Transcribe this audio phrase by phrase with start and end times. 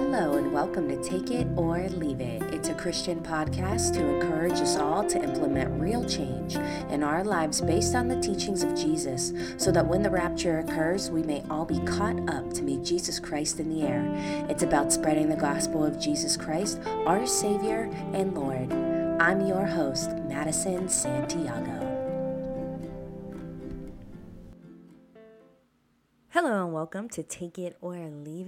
[0.00, 2.40] Hello, and welcome to Take It or Leave It.
[2.54, 6.54] It's a Christian podcast to encourage us all to implement real change
[6.88, 11.10] in our lives based on the teachings of Jesus, so that when the rapture occurs,
[11.10, 14.08] we may all be caught up to meet Jesus Christ in the air.
[14.48, 18.72] It's about spreading the gospel of Jesus Christ, our Savior and Lord.
[19.20, 21.86] I'm your host, Maddison Santiago.
[26.28, 27.96] Hello, and welcome to Take It or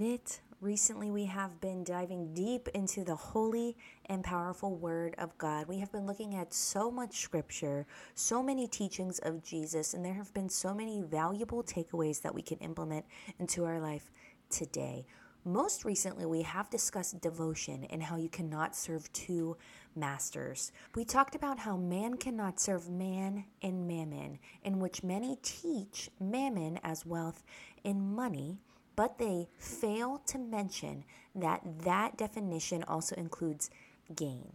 [0.01, 0.41] Leave It.
[0.61, 5.67] Recently, we have been diving deep into the holy and powerful Word of God.
[5.67, 7.85] We have been looking at so much scripture,
[8.15, 12.41] so many teachings of Jesus, and there have been so many valuable takeaways that we
[12.41, 13.05] can implement
[13.37, 14.09] into our life
[14.49, 15.05] today.
[15.45, 19.55] Most recently, we have discussed devotion and how you cannot serve two
[19.95, 20.71] masters.
[20.95, 26.79] We talked about how man cannot serve man and mammon, in which many teach mammon
[26.83, 27.43] as wealth
[27.85, 28.57] and money
[28.95, 31.03] but they fail to mention
[31.35, 33.69] that that definition also includes
[34.15, 34.53] gain.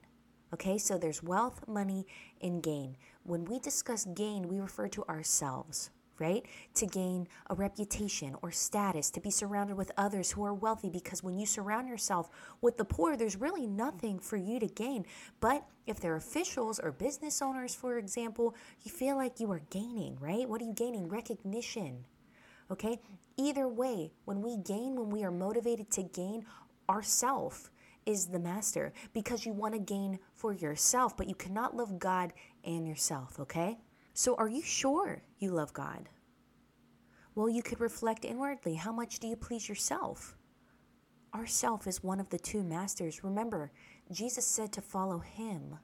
[0.55, 2.07] Okay, so there's wealth, money,
[2.41, 2.97] and gain.
[3.25, 6.47] When we discuss gain, we refer to ourselves, right?
[6.75, 11.23] To gain a reputation or status, to be surrounded with others who are wealthy, because
[11.23, 15.05] when you surround yourself with the poor, there's really nothing for you to gain.
[15.41, 20.17] But if they're officials or business owners, for example, you feel like you are gaining,
[20.21, 20.49] right?
[20.49, 21.09] What are you gaining?
[21.09, 22.05] Recognition.
[22.71, 23.01] Okay?
[23.37, 26.45] Either way, when we gain, when we are motivated to gain,
[26.89, 27.71] ourself
[28.07, 32.33] is the master because you want to gain for yourself, but you cannot love God
[32.65, 33.79] and yourself, okay?
[34.15, 36.09] So are you sure you love God?
[37.35, 38.77] Well, you could reflect inwardly.
[38.77, 40.37] How much do you please yourself?
[41.35, 43.23] Our self is one of the two masters.
[43.23, 43.73] Remember,
[44.11, 45.77] Jesus said to follow him,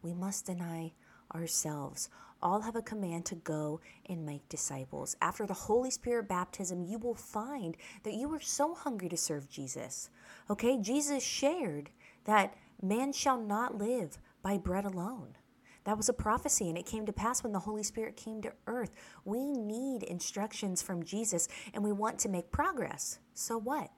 [0.00, 0.94] we must deny
[1.34, 2.08] ourselves
[2.44, 5.16] all have a command to go and make disciples.
[5.22, 9.48] After the Holy Spirit baptism, you will find that you are so hungry to serve
[9.48, 10.10] Jesus.
[10.50, 11.90] Okay, Jesus shared
[12.26, 15.36] that man shall not live by bread alone.
[15.84, 18.52] That was a prophecy, and it came to pass when the Holy Spirit came to
[18.66, 18.92] earth.
[19.24, 23.18] We need instructions from Jesus, and we want to make progress.
[23.34, 23.90] So what?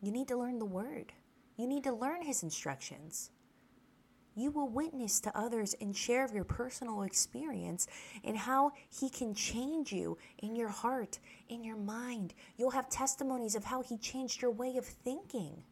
[0.00, 1.12] You need to learn the Word,
[1.56, 3.30] you need to learn His instructions
[4.38, 7.86] you will witness to others and share of your personal experience
[8.24, 11.18] and how He can change you in your heart,
[11.48, 12.34] in your mind.
[12.56, 15.62] You'll have testimonies of how He changed your way of thinking.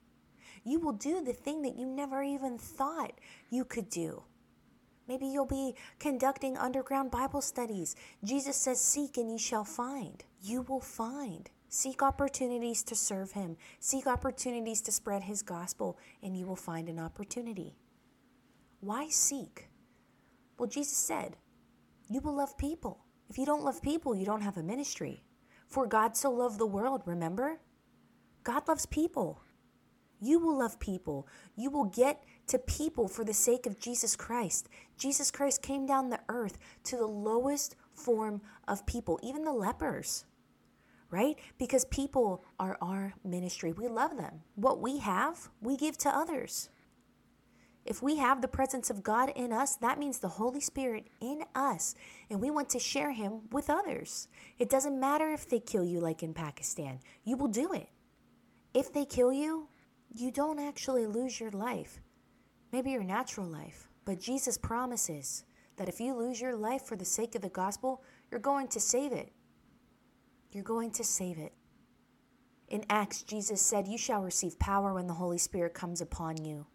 [0.64, 3.12] You will do the thing that you never even thought
[3.50, 4.22] you could do.
[5.08, 7.94] Maybe you'll be conducting underground Bible studies.
[8.24, 10.24] Jesus says, Seek and ye shall find.
[10.42, 11.48] You will find.
[11.68, 13.56] Seek opportunities to serve Him.
[13.78, 17.76] Seek opportunities to spread His gospel, and you will find an opportunity.
[18.80, 19.68] Why seek?
[20.58, 21.36] Well, Jesus said,
[22.08, 23.04] You will love people.
[23.28, 25.24] If you don't love people, you don't have a ministry.
[25.68, 27.58] For God so loved the world, remember?
[28.44, 29.40] God loves people.
[30.20, 31.26] You will love people.
[31.56, 34.68] You will get to people for the sake of Jesus Christ.
[34.96, 40.24] Jesus Christ came down the earth to the lowest form of people, even the lepers,
[41.10, 41.36] right?
[41.58, 43.72] Because people are our ministry.
[43.72, 44.42] We love them.
[44.54, 46.70] What we have, we give to others.
[47.86, 51.42] If we have the presence of God in us, that means the Holy Spirit in
[51.54, 51.94] us,
[52.28, 54.26] and we want to share Him with others.
[54.58, 57.88] It doesn't matter if they kill you, like in Pakistan, you will do it.
[58.74, 59.68] If they kill you,
[60.12, 62.00] you don't actually lose your life,
[62.72, 65.44] maybe your natural life, but Jesus promises
[65.76, 68.80] that if you lose your life for the sake of the gospel, you're going to
[68.80, 69.30] save it.
[70.50, 71.52] You're going to save it.
[72.68, 76.66] In Acts, Jesus said, You shall receive power when the Holy Spirit comes upon you.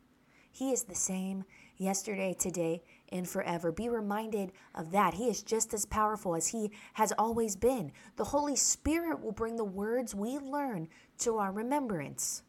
[0.52, 1.46] He is the same
[1.78, 3.72] yesterday, today, and forever.
[3.72, 5.16] Be reminded of that.
[5.16, 7.92] He is just as powerful as He has always been.
[8.18, 10.88] The Holy Spirit will bring the words we learn
[11.20, 12.44] to our remembrance.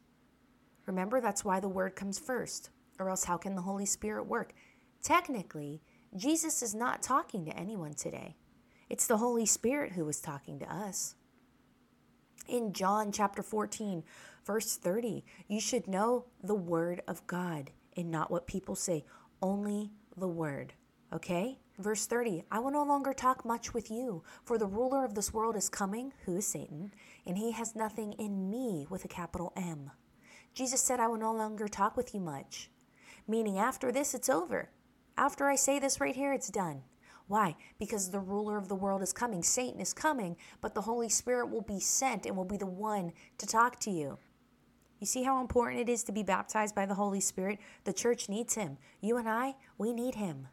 [0.86, 4.52] Remember, that's why the Word comes first, or else how can the Holy Spirit work?
[5.02, 5.80] Technically,
[6.16, 8.36] Jesus is not talking to anyone today.
[8.90, 11.14] It's the Holy Spirit who is talking to us.
[12.48, 14.02] In John chapter 14,
[14.44, 19.04] verse 30, you should know the Word of God and not what people say,
[19.40, 20.74] only the word.
[21.12, 21.58] Okay?
[21.78, 25.32] Verse 30 I will no longer talk much with you, for the ruler of this
[25.32, 26.92] world is coming, who is Satan,
[27.26, 29.90] and he has nothing in me with a capital M.
[30.54, 32.70] Jesus said, I will no longer talk with you much,
[33.26, 34.70] meaning after this, it's over.
[35.16, 36.82] After I say this right here, it's done.
[37.26, 37.56] Why?
[37.78, 39.42] Because the ruler of the world is coming.
[39.42, 43.12] Satan is coming, but the Holy Spirit will be sent and will be the one
[43.38, 44.18] to talk to you.
[45.02, 47.58] You see how important it is to be baptized by the Holy Spirit?
[47.82, 48.78] The church needs him.
[49.00, 50.46] You and I, we need him.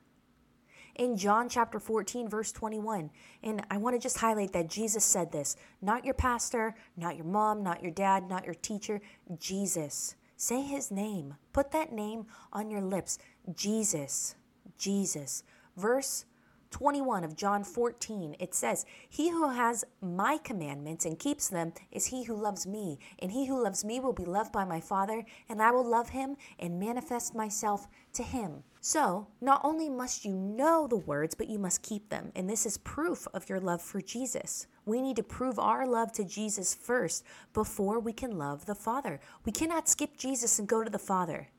[0.96, 3.12] In John chapter 14, verse 21,
[3.44, 7.28] and I want to just highlight that Jesus said this not your pastor, not your
[7.28, 9.02] mom, not your dad, not your teacher,
[9.38, 10.16] Jesus.
[10.36, 11.36] Say his name.
[11.54, 13.20] Put that name on your lips.
[13.54, 14.34] Jesus.
[14.80, 15.44] Jesus.
[15.78, 16.26] Verse
[16.72, 22.06] 21 of John 14, it says, He who has my commandments and keeps them is
[22.06, 25.26] he who loves me, and he who loves me will be loved by my Father,
[25.50, 28.64] and I will love him and manifest myself to him.
[28.82, 32.32] So, not only must you know the words, but you must keep them.
[32.36, 34.68] And this is proof of your love for Jesus.
[34.86, 37.24] We need to prove our love to Jesus first
[37.54, 39.20] before we can love the Father.
[39.46, 41.50] We cannot skip Jesus and go to the Father.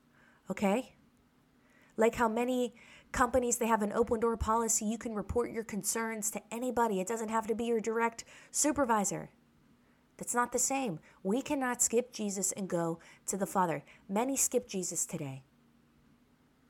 [0.50, 0.94] Okay?
[1.96, 2.74] Like how many
[3.12, 4.84] companies they have an open door policy.
[4.84, 7.00] You can report your concerns to anybody.
[7.00, 9.30] It doesn't have to be your direct supervisor.
[10.16, 10.98] That's not the same.
[11.22, 13.84] We cannot skip jesus and go to the father.
[14.08, 15.44] Many skip jesus today.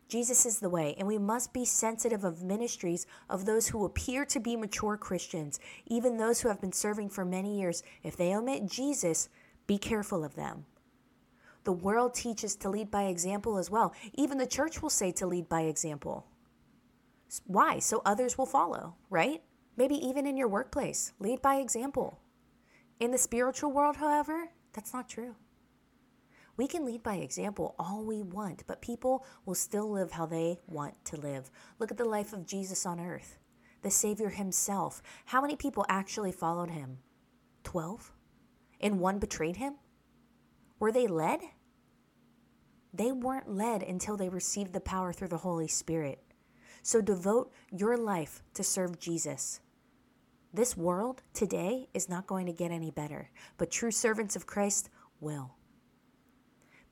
[0.08, 4.24] Jesus is the way and we must be sensitive of ministries of those who appear
[4.24, 7.82] to be mature christians even those who have been serving for many years.
[8.02, 9.28] If they omit jesus
[9.66, 10.66] be careful of them
[11.70, 13.94] the world teaches to lead by example as well.
[14.14, 16.26] Even the church will say to lead by example.
[17.46, 17.78] Why?
[17.78, 19.40] So others will follow, right?
[19.76, 22.18] Maybe even in your workplace, lead by example.
[22.98, 25.36] In the spiritual world, however, that's not true.
[26.56, 30.58] We can lead by example all we want, but people will still live how they
[30.66, 31.52] want to live.
[31.78, 33.38] Look at the life of Jesus on earth,
[33.82, 35.02] the Savior himself.
[35.26, 36.98] How many people actually followed him?
[37.62, 38.10] Twelve?
[38.80, 39.74] And one betrayed him?
[40.80, 41.42] Were they led?
[42.92, 46.20] They weren't led until they received the power through the Holy Spirit.
[46.82, 49.60] So devote your life to serve Jesus.
[50.52, 54.90] This world today is not going to get any better, but true servants of Christ
[55.20, 55.54] will.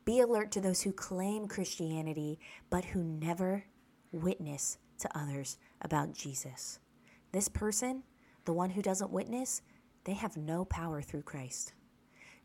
[0.05, 2.39] Be alert to those who claim Christianity,
[2.71, 3.65] but who never
[4.13, 6.79] witness to others about Jesus.
[7.33, 8.05] This person,
[8.45, 9.63] the one who doesn't witness,
[10.05, 11.73] they have no power through Christ.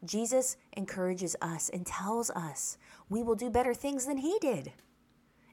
[0.06, 2.78] Jesus encourages us and tells us
[3.10, 4.74] we will do better things than he did.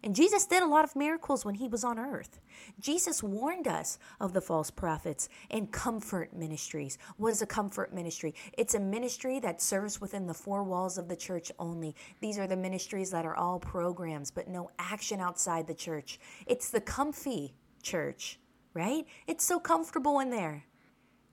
[0.02, 2.40] And Jesus did a lot of miracles when he was on earth.
[2.80, 6.96] Jesus warned us of the false prophets and comfort ministries.
[7.18, 8.34] What is a comfort ministry?
[8.56, 11.94] It's a ministry that serves within the four walls of the church only.
[12.20, 16.18] These are the ministries that are all programs, but no action outside the church.
[16.46, 18.38] It's the comfy church,
[18.72, 19.06] right?
[19.26, 20.64] It's so comfortable in there,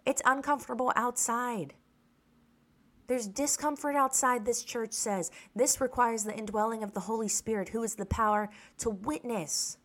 [0.06, 1.74] it's uncomfortable outside.
[3.07, 5.31] There's discomfort outside, this church says.
[5.56, 8.50] This requires the indwelling of the Holy Spirit, who is the power
[8.80, 9.77] to witness.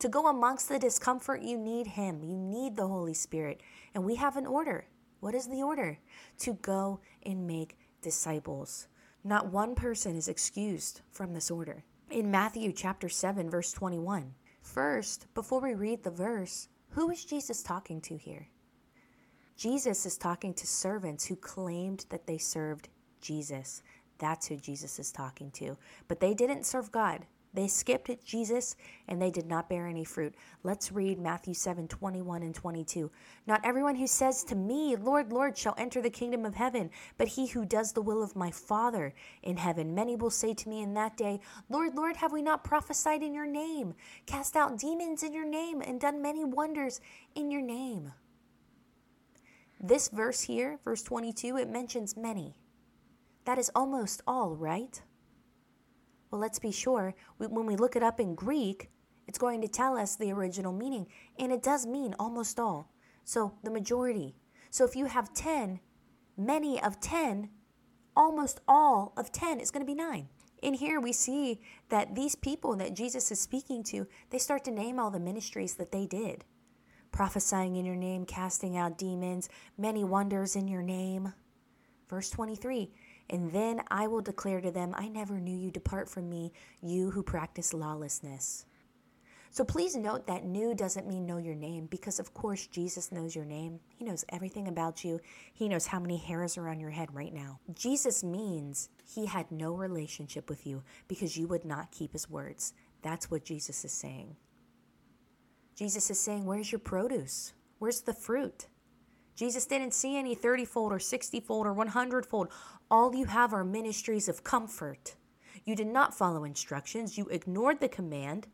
[0.00, 2.22] To go amongst the discomfort, you need Him.
[2.24, 3.60] You need the Holy Spirit.
[3.94, 4.86] And we have an order.
[5.20, 5.98] What is the order?
[6.40, 8.88] To go and make disciples.
[9.22, 11.84] Not one person is excused from this order.
[12.10, 14.34] In Matthew chapter 7, verse 21.
[14.60, 18.48] First, before we read the verse, who is Jesus talking to here?
[19.56, 22.88] Jesus is talking to servants who claimed that they served
[23.20, 23.82] Jesus.
[24.18, 25.76] That's who Jesus is talking to.
[26.08, 27.26] But they didn't serve God.
[27.56, 28.76] They skipped Jesus
[29.08, 30.34] and they did not bear any fruit.
[30.62, 33.10] Let's read Matthew 7 21 and 22.
[33.46, 37.28] Not everyone who says to me, Lord, Lord, shall enter the kingdom of heaven, but
[37.28, 39.94] he who does the will of my Father in heaven.
[39.94, 43.32] Many will say to me in that day, Lord, Lord, have we not prophesied in
[43.32, 43.94] your name,
[44.26, 47.00] cast out demons in your name, and done many wonders
[47.34, 48.12] in your name?
[49.80, 52.56] This verse here, verse 22, it mentions many.
[53.44, 55.00] That is almost all, right?
[56.30, 57.14] Well, let's be sure.
[57.38, 58.90] When we look it up in Greek,
[59.28, 61.06] it's going to tell us the original meaning,
[61.38, 62.92] and it does mean almost all.
[63.24, 64.36] So, the majority.
[64.70, 65.80] So, if you have 10,
[66.36, 67.50] many of 10,
[68.16, 70.28] almost all of 10 is going to be 9.
[70.62, 74.70] In here, we see that these people that Jesus is speaking to, they start to
[74.70, 76.44] name all the ministries that they did
[77.16, 81.32] prophesying in your name, casting out demons, many wonders in your name.
[82.10, 82.90] Verse 23
[83.30, 85.70] And then I will declare to them, I never knew you.
[85.70, 88.66] Depart from me, you who practice lawlessness.
[89.50, 93.34] So please note that knew doesn't mean know your name because, of course, Jesus knows
[93.34, 93.80] your name.
[93.96, 95.18] He knows everything about you.
[95.54, 97.60] He knows how many hairs are on your head right now.
[97.74, 102.74] Jesus means he had no relationship with you because you would not keep his words.
[103.00, 104.36] That's what Jesus is saying.
[105.76, 107.52] Jesus is saying, Where's your produce?
[107.78, 108.66] Where's the fruit?
[109.36, 112.48] Jesus didn't see any 30 fold or 60 fold or 100 fold.
[112.90, 115.14] All you have are ministries of comfort.
[115.64, 118.46] You did not follow instructions, you ignored the command,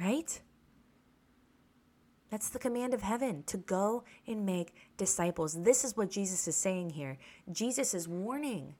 [0.00, 0.40] right?
[2.30, 5.62] That's the command of heaven to go and make disciples.
[5.62, 7.18] This is what Jesus is saying here.
[7.52, 8.74] Jesus is warning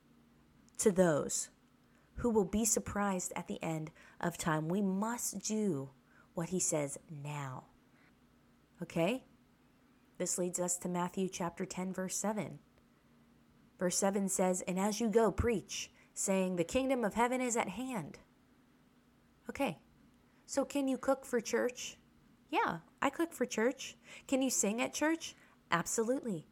[0.78, 1.50] to those
[2.16, 3.90] who will be surprised at the end
[4.21, 4.69] of time.
[4.69, 5.90] We must do
[6.37, 7.64] what he says now.
[8.83, 9.25] Okay?
[10.19, 12.59] This leads us to Matthew chapter 10, verse 7.
[13.78, 15.90] Verse 7 says, And as you go, preach.
[16.14, 18.19] saying the kingdom of heaven is at hand.
[19.50, 19.78] Okay,
[20.47, 21.99] so can you cook for church?
[22.50, 23.97] Yeah, I cook for church.
[24.26, 25.37] Can you sing at church?
[25.71, 26.47] Absolutely.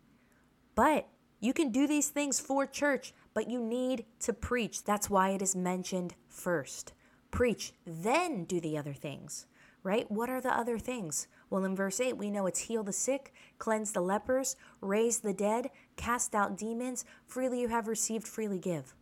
[0.74, 1.08] But
[1.40, 4.84] you can do these things for church, but you need to preach.
[4.84, 6.92] That's why it is mentioned first.
[7.30, 9.46] Preach, then do the other things,
[9.84, 10.10] right?
[10.10, 11.28] What are the other things?
[11.50, 15.34] Well, in verse 8, we know it's heal the sick, cleanse the lepers, raise the
[15.34, 17.04] dead, cast out demons.
[17.26, 18.96] Freely you have received, freely give.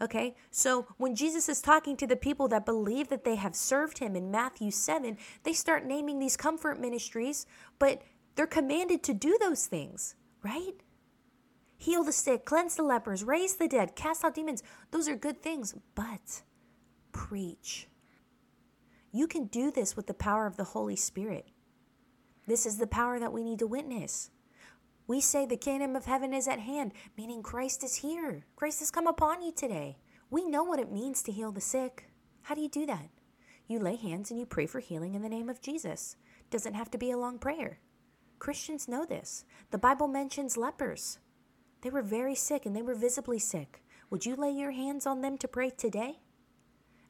[0.00, 3.98] Okay, so when Jesus is talking to the people that believe that they have served
[3.98, 7.46] him in Matthew 7, they start naming these comfort ministries,
[7.78, 8.02] but
[8.34, 10.74] they're commanded to do those things, right?
[11.76, 14.62] Heal the sick, cleanse the lepers, raise the dead, cast out demons.
[14.90, 16.42] Those are good things, but
[17.12, 17.88] preach.
[19.14, 21.46] You can do this with the power of the Holy Spirit.
[22.46, 24.30] This is the power that we need to witness.
[25.06, 28.46] We say the kingdom of heaven is at hand, meaning Christ is here.
[28.56, 29.98] Christ has come upon you today.
[30.30, 32.06] We know what it means to heal the sick.
[32.40, 33.10] How do you do that?
[33.68, 36.16] You lay hands and you pray for healing in the name of Jesus.
[36.50, 37.80] Doesn't have to be a long prayer.
[38.38, 39.44] Christians know this.
[39.72, 41.18] The Bible mentions lepers.
[41.82, 43.82] They were very sick and they were visibly sick.
[44.08, 46.20] Would you lay your hands on them to pray today?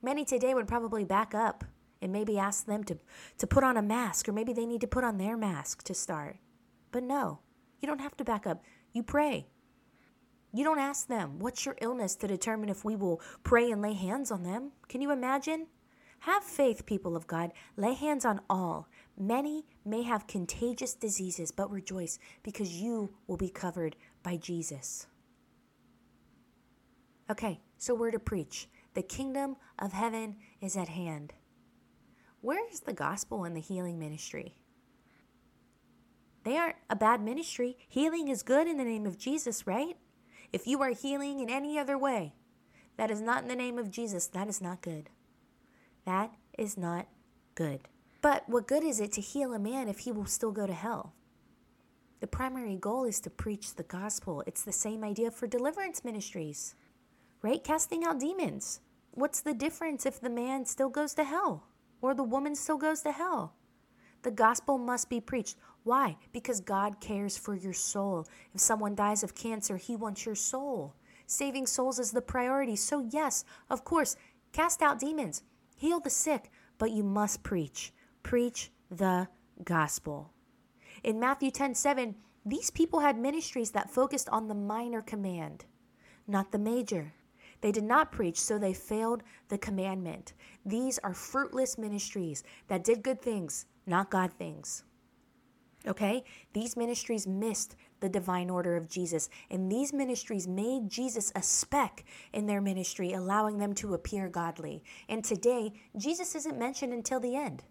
[0.03, 1.65] Many today would probably back up
[2.03, 2.99] and maybe ask them to,
[3.39, 5.95] to put on a mask, or maybe they need to put on their mask to
[5.95, 6.37] start.
[6.91, 7.41] But no,
[7.81, 8.63] you don't have to back up.
[8.93, 9.47] You pray.
[10.53, 13.95] You don't ask them, what's your illness, to determine if we will pray and lay
[13.95, 14.73] hands on them.
[14.89, 15.69] Can you imagine?
[16.21, 17.53] Have faith, people of God.
[17.77, 18.87] Lay hands on all.
[19.19, 25.07] Many may have contagious diseases, but rejoice because you will be covered by Jesus.
[27.31, 28.69] Okay, so we're to preach.
[28.95, 31.33] The kingdom of heaven is at hand.
[32.43, 34.57] Where is the gospel and the healing ministry?
[36.43, 37.79] They aren't a bad ministry.
[37.89, 39.97] Healing is good in the name of Jesus, right?
[40.53, 42.35] If you are healing in any other way,
[42.97, 45.09] that is not in the name of Jesus, that is not good.
[46.05, 47.07] That is not
[47.55, 47.83] good.
[48.21, 50.75] But what good is it to heal a man if he will still go to
[50.75, 51.15] hell?
[52.19, 54.43] The primary goal is to preach the gospel.
[54.49, 56.75] It's the same idea for deliverance ministries,
[57.41, 57.63] right?
[57.63, 58.81] Casting out demons.
[59.13, 61.69] What's the difference if the man still goes to hell
[62.03, 63.55] or the woman still goes to hell?
[64.23, 65.57] The gospel must be preached.
[65.85, 66.17] Why?
[66.33, 68.27] Because God cares for your soul.
[68.55, 70.95] If someone dies of cancer, He wants your soul.
[71.27, 72.77] Saving souls is the priority.
[72.77, 74.17] So, yes, of course,
[74.53, 75.43] cast out demons,
[75.77, 77.93] heal the sick, but you must preach.
[78.23, 79.29] Preach the
[79.65, 80.31] gospel.
[81.03, 85.65] In Matthew 10 7, these people had ministries that focused on the minor command,
[86.27, 87.15] not the major.
[87.63, 90.35] They did not preach, so they failed the commandment.
[90.67, 94.85] These are fruitless ministries that did good things, not God things.
[95.87, 96.25] Okay?
[96.53, 102.05] These ministries missed the divine order of Jesus, and these ministries made Jesus a speck
[102.33, 104.83] in their ministry, allowing them to appear godly.
[105.09, 107.63] And today, Jesus isn't mentioned until the end.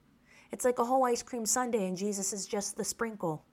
[0.51, 3.45] It's like a whole ice cream sundae, and Jesus is just the sprinkle.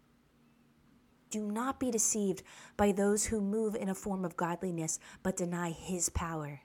[1.31, 2.43] Do not be deceived
[2.77, 6.63] by those who move in a form of godliness but deny his power.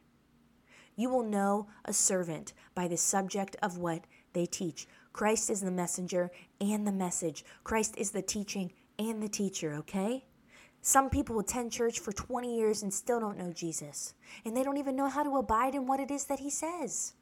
[0.95, 4.87] You will know a servant by the subject of what they teach.
[5.11, 7.43] Christ is the messenger and the message.
[7.63, 10.25] Christ is the teaching and the teacher, okay?
[10.81, 14.77] Some people attend church for 20 years and still don't know Jesus, and they don't
[14.77, 17.13] even know how to abide in what it is that he says.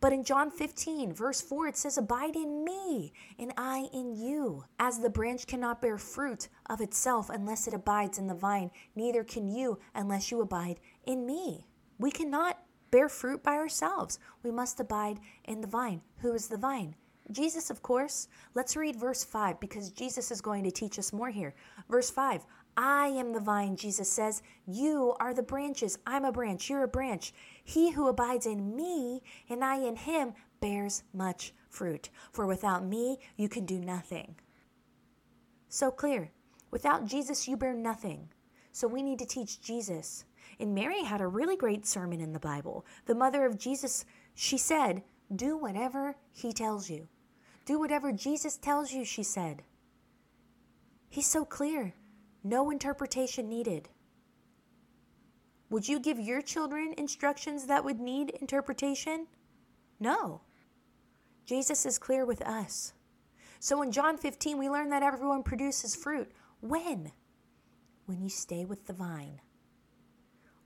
[0.00, 4.64] But in John 15, verse 4, it says, Abide in me, and I in you.
[4.78, 9.24] As the branch cannot bear fruit of itself unless it abides in the vine, neither
[9.24, 11.66] can you unless you abide in me.
[11.98, 12.58] We cannot
[12.90, 14.18] bear fruit by ourselves.
[14.42, 16.02] We must abide in the vine.
[16.18, 16.94] Who is the vine?
[17.30, 18.28] Jesus, of course.
[18.54, 21.54] Let's read verse 5 because Jesus is going to teach us more here.
[21.88, 22.44] Verse 5
[22.76, 24.42] I am the vine, Jesus says.
[24.66, 25.98] You are the branches.
[26.06, 26.70] I'm a branch.
[26.70, 27.32] You're a branch.
[27.64, 32.10] He who abides in me and I in him bears much fruit.
[32.32, 34.36] For without me, you can do nothing.
[35.68, 36.30] So clear.
[36.70, 38.28] Without Jesus, you bear nothing.
[38.72, 40.24] So we need to teach Jesus.
[40.58, 42.84] And Mary had a really great sermon in the Bible.
[43.06, 45.02] The mother of Jesus, she said,
[45.34, 47.08] Do whatever he tells you.
[47.64, 49.62] Do whatever Jesus tells you, she said.
[51.08, 51.94] He's so clear.
[52.42, 53.88] No interpretation needed.
[55.70, 59.26] Would you give your children instructions that would need interpretation?
[60.00, 60.40] No.
[61.44, 62.92] Jesus is clear with us.
[63.60, 66.32] So in John 15, we learn that everyone produces fruit.
[66.60, 67.12] When?
[68.06, 69.40] When you stay with the vine.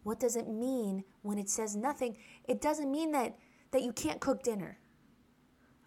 [0.05, 2.17] What does it mean when it says nothing?
[2.45, 3.37] It doesn't mean that,
[3.73, 4.79] that you can't cook dinner.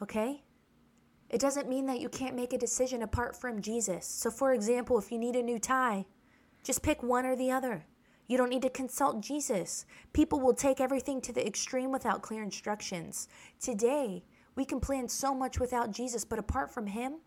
[0.01, 0.43] Okay?
[1.29, 4.05] It doesn't mean that you can't make a decision apart from Jesus.
[4.05, 6.05] So, for example, if you need a new tie,
[6.63, 7.85] just pick one or the other.
[8.27, 9.85] You don't need to consult Jesus.
[10.13, 13.27] People will take everything to the extreme without clear instructions.
[13.59, 14.23] Today,
[14.55, 17.19] we can plan so much without Jesus, but apart from Him,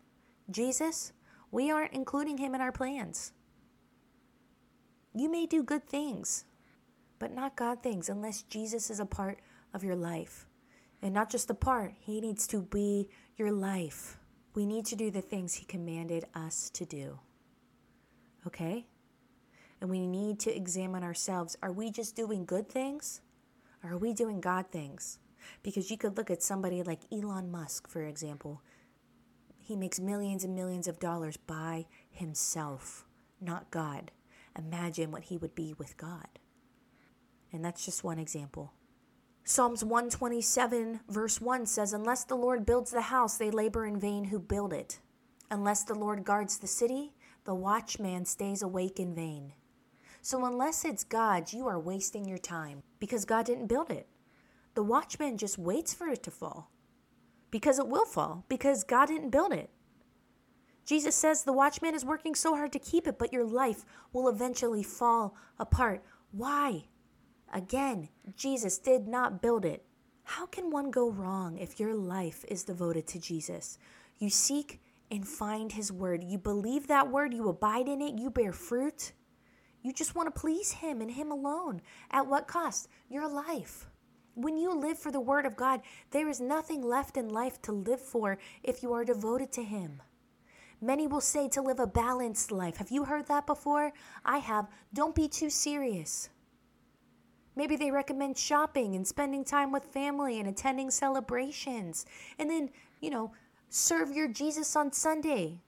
[0.49, 1.13] Jesus,
[1.49, 3.33] we aren't including Him in our plans.
[5.13, 6.45] You may do good things,
[7.19, 9.39] but not God things unless Jesus is a part
[9.73, 10.45] of your life.
[11.01, 13.09] And not just a part, He needs to be
[13.41, 14.19] your life.
[14.53, 17.17] We need to do the things He commanded us to do.
[18.45, 18.85] Okay?
[19.79, 21.57] And we need to examine ourselves.
[21.63, 23.21] Are we just doing good things?
[23.83, 25.17] Or are we doing God things?
[25.63, 28.61] Because you could look at somebody like Elon Musk, for example.
[29.57, 33.05] He makes millions and millions of dollars by himself,
[33.39, 34.11] not God.
[34.55, 36.27] Imagine what he would be with God.
[37.51, 38.71] And that's just one example.
[39.43, 44.25] Psalms 127, verse 1 says, Unless the Lord builds the house, they labor in vain
[44.25, 44.99] who build it.
[45.49, 49.53] Unless the Lord guards the city, the watchman stays awake in vain.
[50.21, 54.07] So, unless it's God's, you are wasting your time because God didn't build it.
[54.75, 56.69] The watchman just waits for it to fall
[57.49, 59.71] because it will fall because God didn't build it.
[60.85, 64.29] Jesus says the watchman is working so hard to keep it, but your life will
[64.29, 66.03] eventually fall apart.
[66.31, 66.85] Why?
[67.51, 69.85] Again, Jesus did not build it.
[70.23, 73.77] How can one go wrong if your life is devoted to Jesus?
[74.17, 74.79] You seek
[75.09, 76.23] and find his word.
[76.23, 79.11] You believe that word, you abide in it, you bear fruit.
[79.83, 81.81] You just want to please Him and Him alone.
[82.11, 82.87] At what cost?
[83.09, 83.87] Your life.
[84.35, 85.81] When you live for the Word of God,
[86.11, 90.01] there is nothing left in life to live for if you are devoted to Him.
[90.79, 92.77] Many will say to live a balanced life.
[92.77, 93.91] Have you heard that before?
[94.23, 94.67] I have.
[94.93, 96.29] Don't be too serious.
[97.55, 102.05] Maybe they recommend shopping and spending time with family and attending celebrations.
[102.39, 102.69] And then,
[103.01, 103.33] you know,
[103.69, 105.59] serve your Jesus on Sunday.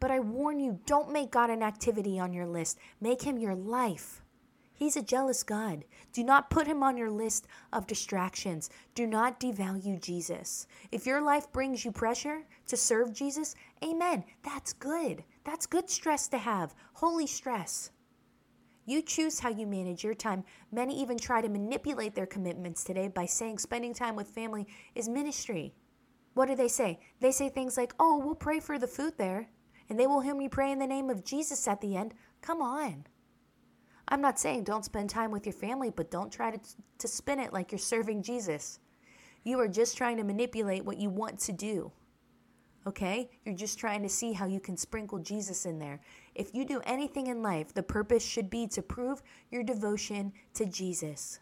[0.00, 2.78] But I warn you, don't make God an activity on your list.
[3.00, 4.22] Make him your life.
[4.74, 5.84] He's a jealous God.
[6.12, 8.68] Do not put him on your list of distractions.
[8.96, 10.66] Do not devalue Jesus.
[10.90, 13.54] If your life brings you pressure to serve Jesus,
[13.84, 14.24] amen.
[14.42, 15.22] That's good.
[15.44, 16.74] That's good stress to have.
[16.94, 17.92] Holy stress.
[18.84, 20.44] You choose how you manage your time.
[20.72, 25.08] Many even try to manipulate their commitments today by saying spending time with family is
[25.08, 25.72] ministry.
[26.34, 26.98] What do they say?
[27.20, 29.48] They say things like, oh, we'll pray for the food there
[29.88, 32.14] and they will hear me pray in the name of Jesus at the end.
[32.40, 33.04] Come on.
[34.08, 36.60] I'm not saying don't spend time with your family, but don't try to,
[36.98, 38.78] to spin it like you're serving Jesus.
[39.44, 41.92] You are just trying to manipulate what you want to do.
[42.86, 43.30] Okay?
[43.44, 46.00] You're just trying to see how you can sprinkle Jesus in there.
[46.34, 50.66] If you do anything in life, the purpose should be to prove your devotion to
[50.66, 51.38] Jesus.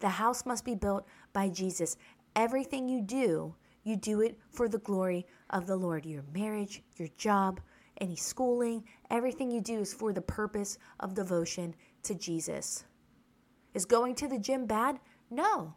[0.00, 1.96] The house must be built by Jesus.
[2.36, 6.04] Everything you do you do it for the glory of the Lord.
[6.04, 7.60] Your marriage, your job,
[8.00, 12.84] any schooling, everything you do is for the purpose of devotion to Jesus.
[13.74, 14.98] Is going to the gym bad?
[15.30, 15.74] No.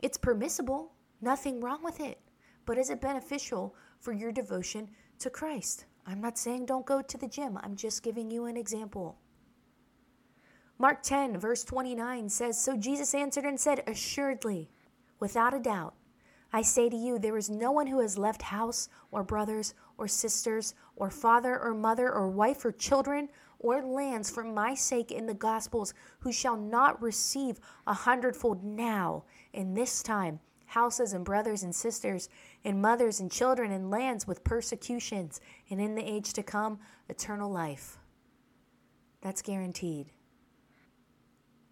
[0.00, 2.18] It's permissible, nothing wrong with it.
[2.70, 5.86] But is it beneficial for your devotion to Christ?
[6.06, 9.18] I'm not saying don't go to the gym, I'm just giving you an example.
[10.78, 14.70] Mark 10, verse 29 says So Jesus answered and said, Assuredly,
[15.18, 15.94] without a doubt,
[16.52, 20.06] I say to you, there is no one who has left house or brothers or
[20.06, 25.26] sisters or father or mother or wife or children or lands for my sake in
[25.26, 30.38] the Gospels who shall not receive a hundredfold now in this time
[30.70, 32.28] houses and brothers and sisters
[32.64, 36.78] and mothers and children and lands with persecutions and in the age to come
[37.08, 37.98] eternal life.
[39.20, 40.12] That's guaranteed.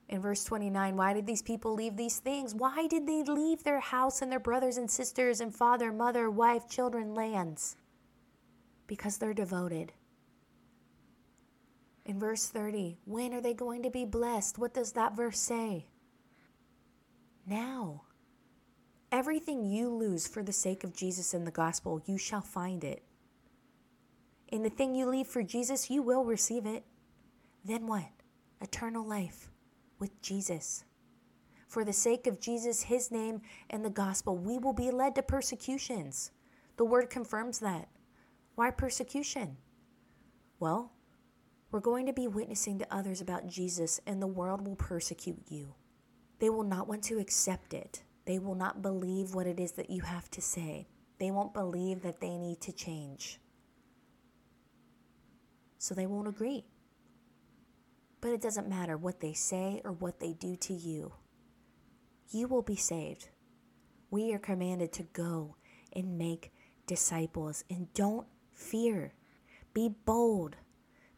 [0.08, 2.56] In verse 29, why did these people leave these things?
[2.56, 6.68] Why did they leave their house and their brothers and sisters and father, mother, wife,
[6.68, 7.76] children, lands?
[8.88, 9.92] Because they're devoted.
[12.04, 14.58] In verse 30, when are they going to be blessed?
[14.58, 15.86] What does that verse say?
[17.46, 18.02] Now.
[19.10, 23.02] Everything you lose for the sake of Jesus and the gospel, you shall find it.
[24.48, 26.84] In the thing you leave for Jesus, you will receive it.
[27.64, 28.10] Then what?
[28.60, 29.50] Eternal life
[29.98, 30.84] with Jesus.
[31.66, 33.40] For the sake of Jesus, his name,
[33.70, 36.30] and the gospel, we will be led to persecutions.
[36.76, 37.88] The word confirms that.
[38.56, 39.56] Why persecution?
[40.60, 40.92] Well,
[41.70, 45.74] we're going to be witnessing to others about Jesus, and the world will persecute you.
[46.40, 48.02] They will not want to accept it.
[48.28, 50.86] They will not believe what it is that you have to say.
[51.18, 53.40] They won't believe that they need to change.
[55.78, 56.66] So they won't agree.
[58.20, 61.14] But it doesn't matter what they say or what they do to you.
[62.28, 63.30] You will be saved.
[64.10, 65.56] We are commanded to go
[65.94, 66.52] and make
[66.86, 69.14] disciples and don't fear.
[69.72, 70.54] Be bold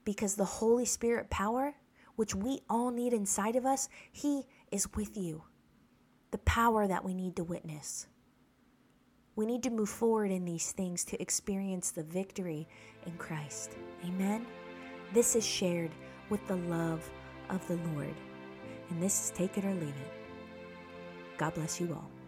[0.04, 1.74] because the Holy Spirit power
[2.14, 5.42] which we all need inside of us, He is with you.
[6.30, 8.06] The power that we need to witness.
[9.36, 12.68] We need to move forward in these things to experience the victory
[13.06, 13.72] in Christ.
[14.04, 14.46] Amen.
[15.12, 15.90] This is shared
[16.28, 17.08] with the love
[17.48, 18.14] of the Lord.
[18.90, 20.12] And this is take it or leave it.
[21.36, 22.19] God bless you all.